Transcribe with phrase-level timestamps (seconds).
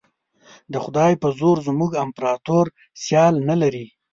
[0.71, 2.65] د خدای په زور زموږ امپراطور
[3.03, 3.85] سیال نه لري.